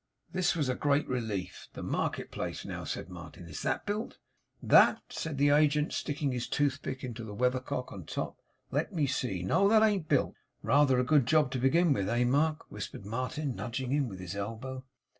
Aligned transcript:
This 0.33 0.55
was 0.55 0.67
a 0.67 0.73
great 0.73 1.07
relief. 1.07 1.67
'The 1.75 1.83
market 1.83 2.31
place, 2.31 2.65
now,' 2.65 2.85
said 2.85 3.07
Martin. 3.07 3.45
'Is 3.47 3.61
that 3.61 3.85
built?' 3.85 4.17
'That?' 4.63 4.99
said 5.09 5.37
the 5.37 5.49
agent, 5.49 5.93
sticking 5.93 6.31
his 6.31 6.47
toothpick 6.47 7.03
into 7.03 7.23
the 7.23 7.35
weathercock 7.35 7.91
on 7.93 7.99
the 7.99 8.05
top. 8.07 8.39
'Let 8.71 8.91
me 8.93 9.05
see. 9.05 9.43
No; 9.43 9.67
that 9.69 9.83
ain't 9.83 10.09
built.' 10.09 10.37
'Rather 10.63 10.97
a 10.99 11.03
good 11.03 11.27
job 11.27 11.51
to 11.51 11.59
begin 11.59 11.93
with 11.93 12.09
eh, 12.09 12.23
Mark?' 12.23 12.65
whispered 12.71 13.05
Martin 13.05 13.55
nudging 13.55 13.91
him 13.91 14.07
with 14.07 14.19
his 14.19 14.35
elbow. 14.35 14.83